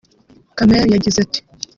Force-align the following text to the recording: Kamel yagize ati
Kamel 0.57 0.87
yagize 0.93 1.17
ati 1.25 1.39